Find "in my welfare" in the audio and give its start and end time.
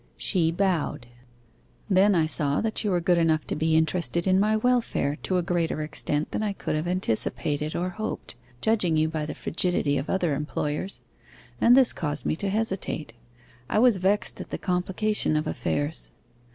4.25-5.17